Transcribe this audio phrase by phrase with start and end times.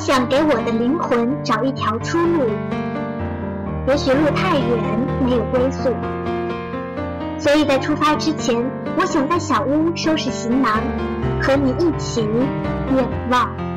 [0.00, 2.48] 想给我的灵魂找一条出路。
[3.86, 4.66] 也许路太远，
[5.22, 5.94] 没有归宿，
[7.38, 8.64] 所以在出发之前，
[8.96, 10.80] 我想在小屋收拾行囊，
[11.42, 13.69] 和你一起远望。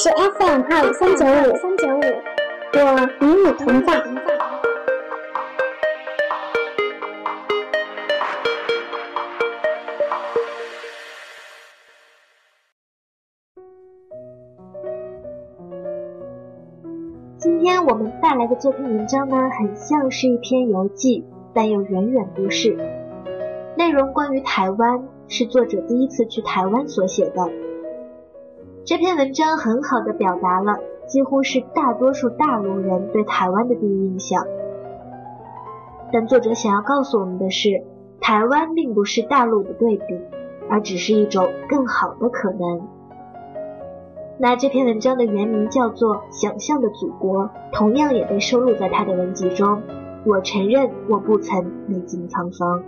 [0.00, 2.00] 是 FM 二五三九五三九五，
[2.72, 2.78] 我
[3.20, 4.00] 与你同在。
[17.38, 22.76] 今天我们带来的这篇文章呢，很像是一篇游记，但又远远不是。
[23.76, 27.50] 内容关于台湾，是作者第一次去台湾所写的。
[28.88, 34.46] 这篇文章很好的表达了几乎是大多数大陆人对台湾的第一印象。
[36.10, 37.84] 但作者想要告诉我们的是，
[38.18, 40.18] 台湾并不是大陆的对比，
[40.70, 42.88] 而只是一种更好的可能。
[44.38, 47.44] 那这篇文章的原名叫做《想象的祖国》，
[47.74, 49.82] 同样也被收录在他的文集中。
[50.24, 52.82] 我承认我不曾历经沧桑。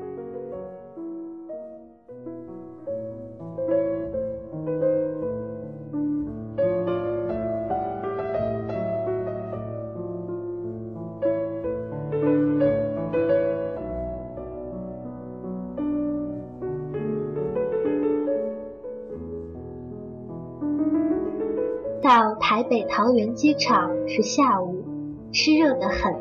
[22.60, 24.84] 台北桃园机场是下午，
[25.32, 26.14] 湿热得很。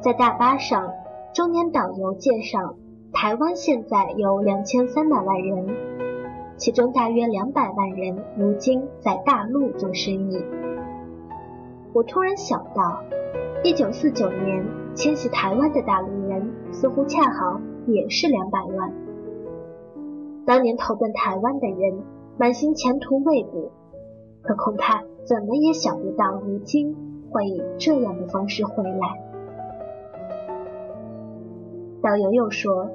[0.00, 0.88] 在大巴上，
[1.34, 2.76] 中年导游介绍，
[3.12, 5.66] 台湾现在有两千三百万人，
[6.56, 10.44] 其中大约两百万人如今在大陆做生意。
[11.92, 13.02] 我突然想到，
[13.64, 18.92] 一九四九年迁徙台湾的大陆人似乎恰好也是两百万。
[20.46, 22.00] 当年投奔台湾的人
[22.38, 23.72] 满心前途未卜。
[24.42, 26.96] 可恐怕怎么也想不到，如今
[27.30, 29.20] 会以这样的方式回来。
[32.02, 32.90] 导游又说：“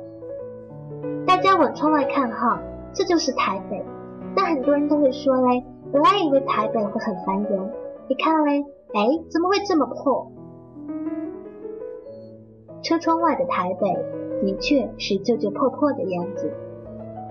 [1.28, 2.60] 大家往窗外看哈，
[2.92, 3.86] 这就是台北。
[4.36, 5.64] 那很多人都会说嘞，
[5.94, 7.70] 本来以为台北会很繁荣，
[8.08, 10.32] 你看嘞，哎，怎么会这么破？”
[12.82, 13.88] 车窗外的台北
[14.42, 16.52] 的确是旧旧破破的样子，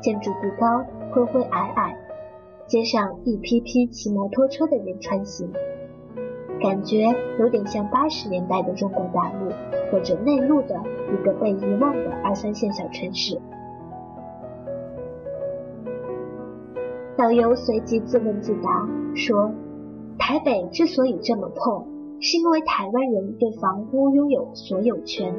[0.01, 1.99] 建筑不高，灰灰矮矮。
[2.67, 5.51] 街上一批批骑摩托车的人穿行，
[6.61, 9.51] 感觉有点像八十年代的中国大陆
[9.93, 10.83] 或者内陆的
[11.13, 13.39] 一个被遗忘的二三线小城市。
[17.17, 19.53] 导游随即自问自答说
[20.19, 21.87] ：“台北之所以这么破，
[22.19, 25.37] 是因为台湾人对房屋拥有所有权，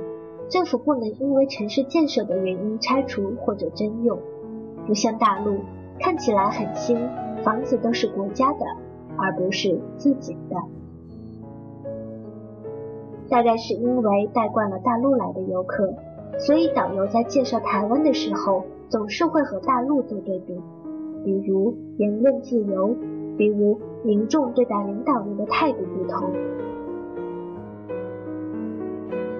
[0.47, 4.19] 政府不能因为城市建设的原因拆除或者征用，
[4.85, 5.57] 不像大陆。”
[5.99, 6.97] 看起来很新，
[7.43, 8.65] 房子都是国家的，
[9.17, 10.55] 而不是自己的。
[13.29, 15.93] 大概是因为带惯了大陆来的游客，
[16.37, 20.61] 所以导游在介绍台湾的时候，总是会和大陆做对比，
[21.23, 22.95] 比如言论自由，
[23.37, 26.29] 比如民众对待领导人的态度不同。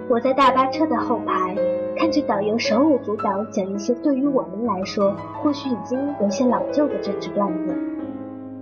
[0.10, 1.75] 我在大巴车的后排。
[1.98, 7.74] 看着导游手舞足蹈讲一些对于我们来说或许已经有些老旧的政治段子，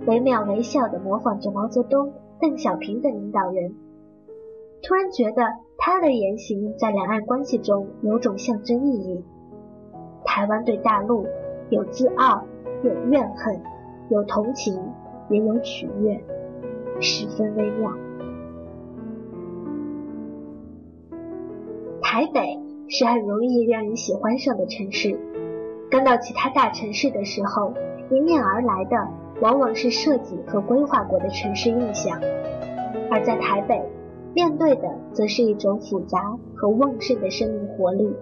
[0.06, 3.74] 惟妙惟肖地模仿着毛泽东、邓小平等领导人，
[4.82, 5.42] 突然觉得
[5.76, 9.24] 他的言行在两岸关系中有种象征意义。
[10.24, 11.26] 台湾对大陆
[11.70, 12.44] 有自傲，
[12.82, 13.60] 有怨恨，
[14.10, 14.80] 有同情，
[15.28, 16.22] 也有取悦，
[17.00, 17.92] 十分微妙。
[22.00, 22.63] 台北。
[22.88, 25.18] 是很容易让人喜欢上的城市。
[25.90, 27.72] 刚到其他大城市的时候，
[28.10, 28.96] 迎面而来的
[29.40, 32.18] 往往是设计和规划过的城市印象；
[33.10, 33.82] 而在台北，
[34.34, 38.14] 面对的则是一种复杂和旺盛的生命活力。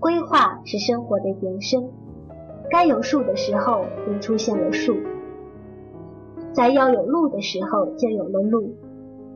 [0.00, 1.88] 规划是生活的延伸，
[2.70, 4.96] 该有树的时候便出现了树，
[6.52, 8.74] 在要有路的时候就有了路，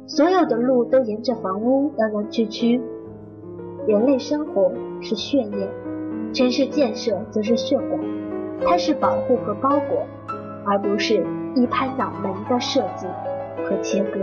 [0.06, 2.80] 所有的路都沿着房屋弯弯曲曲。
[3.88, 4.70] 人类生活
[5.00, 5.70] 是血液，
[6.34, 7.98] 城市建设则是血管，
[8.60, 10.06] 它是保护和包裹，
[10.66, 13.06] 而不是一拍脑门的设计
[13.64, 14.20] 和切割。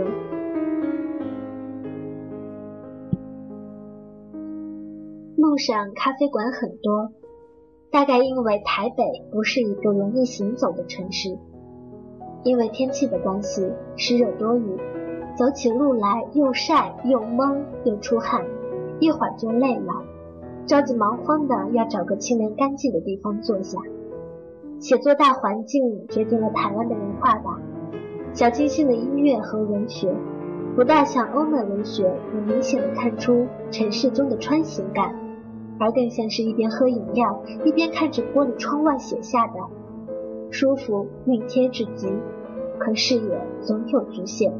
[5.36, 7.10] 路上咖啡馆很多，
[7.90, 9.02] 大概因为台北
[9.32, 11.36] 不是一个容易行走的城市，
[12.44, 14.78] 因为天气的关系，湿热多雨，
[15.36, 18.44] 走起路来又晒又闷又出汗，
[19.00, 20.04] 一会儿就累了，
[20.66, 23.78] 着急忙慌的要找个清凉干净的地方坐下。
[24.78, 27.60] 写作大环境决定了台湾的文化吧，
[28.32, 30.14] 小清新的音乐和文学，
[30.74, 35.14] 不大像欧美文学能明显的看出城市中的穿行感。
[35.78, 39.54] 而更像是一边喝饮料，一边看着玻璃窗外写下的，
[40.50, 42.08] 舒服熨贴至极。
[42.78, 44.54] 可视野总有局限，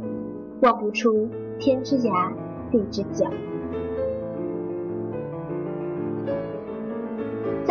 [0.60, 1.28] 望不出
[1.58, 2.32] 天之涯，
[2.70, 3.30] 地之角。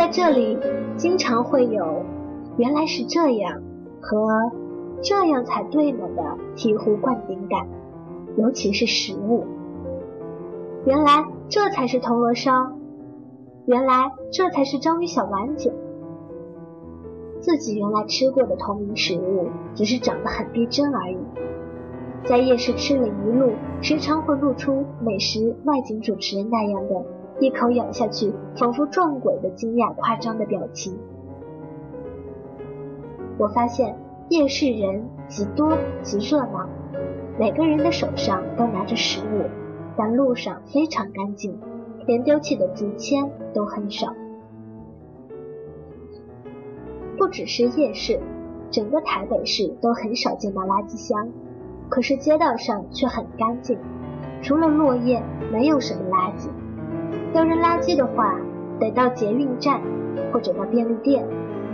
[0.06, 0.56] 在这里，
[0.96, 2.04] 经常会有
[2.58, 3.60] “原来是这样”
[4.00, 4.52] 和
[5.02, 6.22] “这样才对呢”的
[6.54, 7.66] 醍醐灌顶感，
[8.36, 9.44] 尤其是食物。
[10.84, 12.70] 原来这才是铜锣烧。
[13.66, 15.74] 原来这才是章鱼小丸子。
[17.40, 21.18] 自己原来吃过的同名食物，只是长得很逼真而已。
[22.22, 23.50] 在夜市吃了一路，
[23.82, 26.94] 时常会露出美食外景主持人那样的
[27.38, 30.98] 一口咬下去，仿佛撞鬼的惊讶夸张的表情。
[33.38, 33.96] 我发现
[34.30, 36.68] 夜市人极多极热闹，
[37.38, 39.44] 每个人的手上都拿着食物，
[39.96, 41.58] 但路上非常干净。
[42.06, 44.14] 连丢弃的竹签都很少。
[47.18, 48.20] 不只是夜市，
[48.70, 51.28] 整个台北市都很少见到垃圾箱，
[51.88, 53.76] 可是街道上却很干净，
[54.40, 56.48] 除了落叶，没有什么垃圾。
[57.34, 58.40] 要扔垃圾的话，
[58.80, 59.80] 得到捷运站
[60.32, 61.26] 或者到便利店，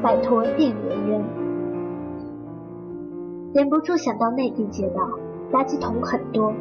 [0.03, 1.25] 拜托店员扔。
[3.55, 5.03] 忍不住想到内地街道，
[5.53, 6.53] 垃圾桶很多，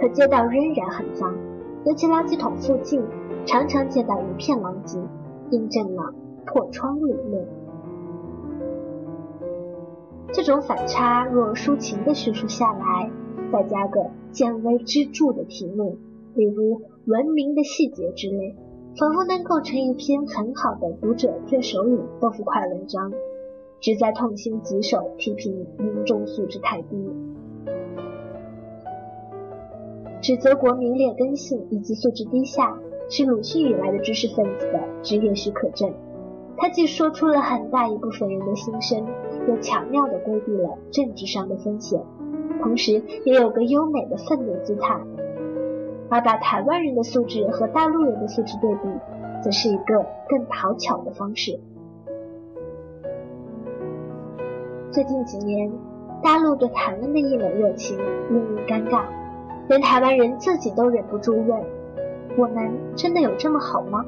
[0.00, 1.34] 可街道仍然很脏。
[1.84, 3.02] 尤其垃圾桶附近，
[3.44, 4.98] 常常见到一片狼藉，
[5.50, 6.14] 印证了
[6.44, 7.46] 破窗理论。
[10.32, 13.10] 这种反差若抒情的叙述下来，
[13.52, 15.98] 再加个见微知著的题目，
[16.34, 18.56] 比如“文明的细节”之类，
[18.98, 23.12] 仿佛能构成一篇很好的读者最手语豆腐块文章，
[23.80, 27.08] 旨在痛心疾首批评民众素质太低。
[30.20, 32.76] 指责国民劣根性以及素质低下，
[33.08, 35.94] 是鲁迅以来的知识分子的职业许可证。
[36.56, 39.06] 他既说出了很大一部分人的心声，
[39.46, 42.02] 又巧妙地规避了政治上的风险，
[42.60, 45.00] 同时也有个优美的愤怒姿态。
[46.10, 48.88] 而把台湾人的素质和大陆人的素质对比，
[49.42, 51.58] 则是一个更讨巧的方式。
[54.90, 55.70] 最近几年，
[56.22, 57.98] 大陆对台湾的一冷热情
[58.30, 59.04] 令人尴尬。
[59.68, 61.60] 连台湾人自己都忍不住问
[62.38, 64.04] ：“我们真的有这么好吗？”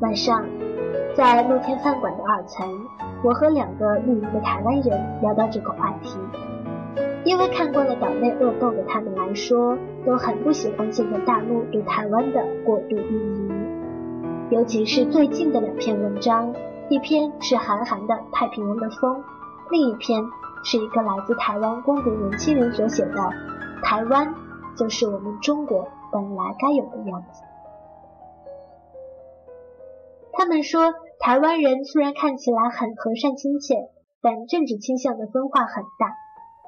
[0.00, 0.44] 晚上，
[1.14, 2.64] 在露天饭馆的二层，
[3.24, 6.16] 我和两个露营的台湾人聊到这个话题。
[7.24, 16.54] 因为看惯了岛内恶斗的他们来说，都很不喜欢现在大陆对台湾的过度运营，尤其是最近的两篇文章，
[16.88, 19.16] 一篇是韩寒的《太平洋的风》，
[19.70, 20.22] 另一篇。
[20.64, 23.16] 是一个来自台湾光读年轻人所写的
[23.82, 24.32] “台湾
[24.76, 27.42] 就是我们中国本来该有的样子”。
[30.34, 33.74] 他们说，台湾人虽然看起来很和善亲切，
[34.22, 36.14] 但政治倾向的分化很大。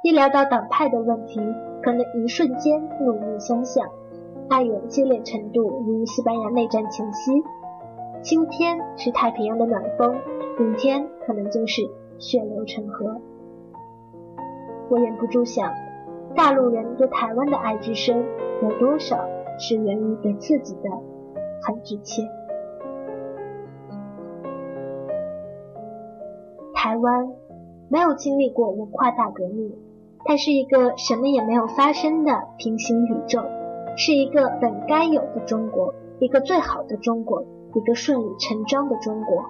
[0.05, 1.41] 一聊到党派的问题，
[1.83, 3.89] 可能一瞬间怒目相向，
[4.51, 7.43] 爱怨激烈程度如西班牙内战前夕。
[8.21, 10.15] 今天是太平洋的暖风，
[10.59, 11.81] 明天可能就是
[12.19, 13.19] 血流成河。
[14.91, 15.73] 我忍不住想，
[16.35, 18.27] 大陆人对台湾的爱之深，
[18.61, 19.27] 有多少
[19.59, 20.91] 是源于对自己的
[21.63, 22.29] 很直切？
[26.75, 27.33] 台湾
[27.89, 29.75] 没有经历过文化大革命，
[30.25, 33.43] 它是一个什么也没有发生的平行宇宙，
[33.97, 39.45] 是一个本该有的中国，一个最好的中国，一个顺理成章的中国。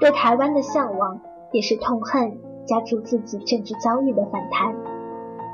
[0.00, 1.20] 对台湾的向往。
[1.52, 4.74] 也是痛恨加注自己政治遭遇的反弹，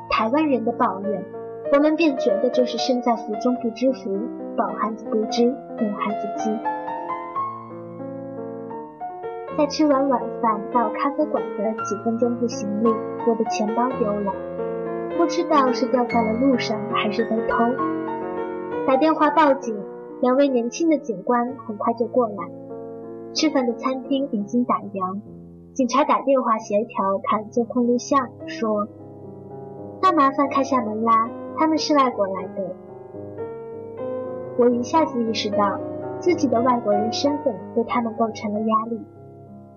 [0.09, 1.23] 台湾人的抱怨，
[1.71, 4.19] 我们便觉得就是身在福中不知福，
[4.57, 6.72] 饱汉子不知饿汉子饥。
[9.57, 12.89] 在吃完晚饭到咖啡馆的几分钟步行里，
[13.29, 14.33] 我的钱包丢了，
[15.19, 17.59] 不知道是掉在了路上还是被偷。
[18.87, 19.77] 打电话报警，
[20.21, 22.35] 两位年轻的警官很快就过来。
[23.35, 25.21] 吃饭的餐厅已经打烊。
[25.75, 28.89] 警察打电话协调看监控录像，说
[30.03, 32.75] ：“那麻烦开下门啦，他们是外国来的。”
[34.59, 35.79] 我一下子意识到
[36.19, 39.01] 自己的外国人身份对他们构成了压力，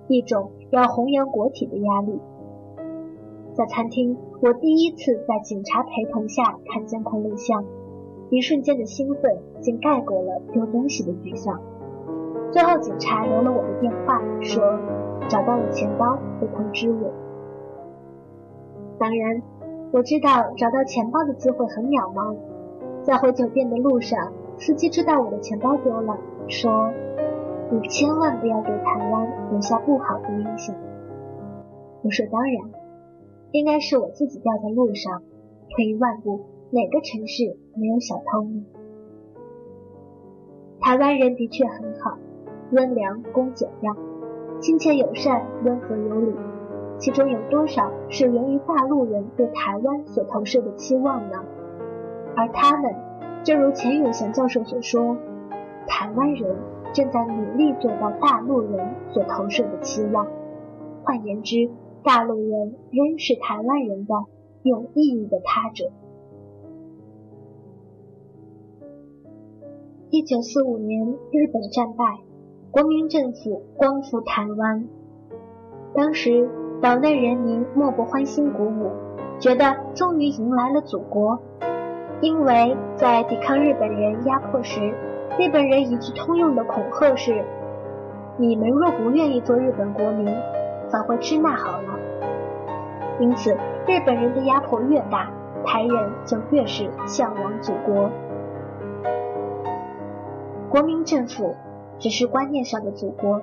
[0.07, 2.19] 一种要弘扬国体的压力。
[3.53, 7.63] 在餐厅，我第一次在警察陪同下看监控录像，
[8.29, 11.62] 一瞬间的兴奋竟盖过了丢东西的沮丧。
[12.51, 14.77] 最后，警察留了我的电话，说
[15.27, 17.12] 找到了钱包会通知我。
[18.97, 19.41] 当然，
[19.91, 22.35] 我知道找到钱包的机会很渺茫。
[23.03, 26.91] 在回酒店的路上，司机知道我的钱包丢了，说
[27.75, 30.74] ：“你千万不要给台湾留下不好的印象。”
[32.03, 32.72] 我说：“当然，
[33.51, 35.22] 应该是我自己掉在路上。
[35.72, 38.63] 退一万步，哪个城市没有小偷呢？”
[40.79, 42.17] 台湾人的确很好。
[42.72, 43.96] 温良恭俭让，
[44.60, 46.34] 亲切友善，温和有礼。
[46.98, 51.44] 其中有多少是源于大陆人对台湾所投射的期望呢？
[52.36, 52.96] 而他们，
[53.44, 55.17] 正如钱永祥教授所说，
[55.88, 56.55] 台湾人
[56.96, 60.25] 正在努力做到大陆人所投射的期望。
[61.04, 61.70] 换言之，
[62.04, 64.16] 大陆人仍是台湾人的
[64.64, 65.92] 有意义的他者。
[70.10, 72.20] 一九四五年，日本战败。
[72.72, 74.88] 国民政府光复台湾，
[75.94, 76.50] 当时
[76.82, 78.92] 岛内人民莫不欢欣鼓舞，
[79.40, 81.40] 觉得终于迎来了祖国。
[82.22, 84.94] 因为在抵抗日本人压迫时，
[85.38, 87.44] 日本人一句通用的恐吓是
[88.38, 90.25] ：“你们若不愿意做日本国民，
[90.89, 92.00] 返回支那好了。”
[93.20, 93.54] 因此，
[93.88, 95.32] 日本人的压迫越大，
[95.65, 98.10] 台人就越是向往祖国。
[100.70, 101.56] 国民政府。
[101.98, 103.42] 只是观念上的祖国。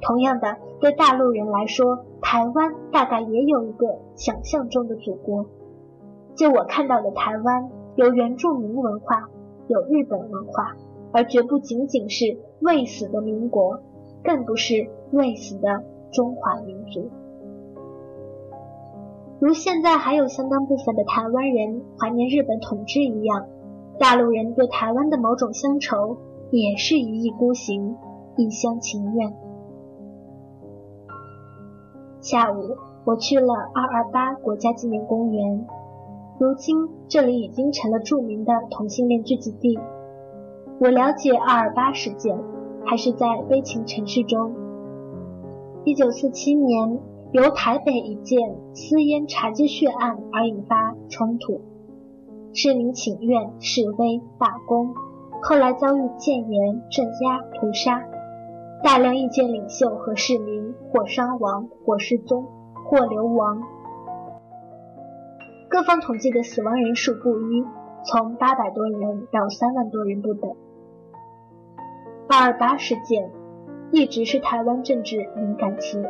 [0.00, 5.44] 同样的，对大陆人来说，台湾大概也有一个想象中的祖国。
[6.34, 9.28] 就我看到的台湾，有原住民文化，
[9.66, 10.76] 有日本文化，
[11.12, 13.80] 而绝不仅仅是未死的民国，
[14.22, 17.10] 更不是未死的中华民族。
[19.40, 23.46] 如现在还有相当部分的台湾人怀念日本统治一样，
[23.98, 26.18] 大陆人对台湾的某种乡愁。
[26.50, 27.94] 也是一意孤行，
[28.38, 29.34] 一厢情愿。
[32.22, 35.66] 下午，我去了二二八国家纪念公园。
[36.38, 39.78] 如今，这里已经成了著名的同性恋聚集地。
[40.80, 42.38] 我了解二二八事件，
[42.86, 44.54] 还是在悲情城市中。
[45.84, 47.00] 一九四七年，
[47.32, 48.38] 由台北一件
[48.74, 51.62] 私烟茶几血案而引发冲突，
[52.54, 54.94] 市民请愿、示威、罢工。
[55.42, 58.00] 后来遭遇建言、镇压、屠杀，
[58.84, 62.46] 大量意见领袖和市民或伤亡、或失踪、
[62.88, 63.60] 或流亡。
[65.68, 67.64] 各方统计的死亡人数不一，
[68.04, 70.54] 从八百多人到三万多人不等。
[72.40, 73.32] 二八事件
[73.90, 76.04] 一直是台湾政治敏感词，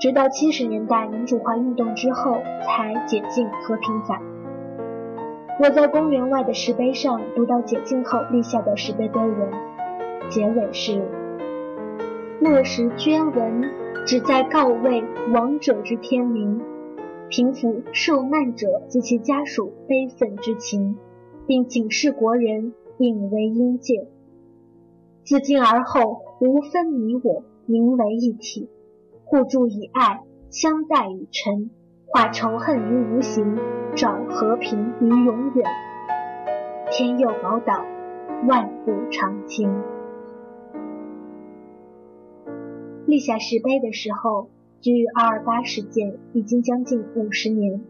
[0.00, 4.22] 直到七十年代民主化运动之后才解禁和平法。
[5.60, 9.50] 我在公园外的石碑上读到解禁后立下的石碑碑文，
[10.30, 11.06] 结尾是
[12.40, 13.70] ：“落实捐文，
[14.06, 15.04] 旨在告慰
[15.34, 16.62] 亡者之天灵，
[17.28, 20.96] 平抚受难者及其家属悲愤之情，
[21.46, 24.06] 并警示国人引为阴戒。
[25.24, 28.68] 自今而后，无分你我，民为一体，
[29.24, 31.70] 互助以爱，相待以诚。”
[32.14, 33.56] 化仇恨于无形，
[33.96, 35.64] 找和平于永远。
[36.90, 37.86] 天佑宝岛，
[38.46, 39.72] 万古长青。
[43.06, 44.50] 立下石碑的时候，
[44.82, 47.80] 距二二八事件已经将近五十年，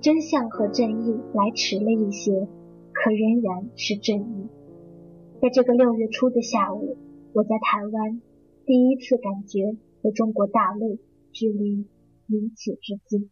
[0.00, 2.46] 真相和正义来迟了一些，
[2.92, 4.46] 可仍然是正义。
[5.40, 6.96] 在这个六月初的下午，
[7.34, 8.22] 我在台湾
[8.64, 10.98] 第一次感觉和中国大陆
[11.30, 11.86] 距离
[12.26, 13.30] 如此之近。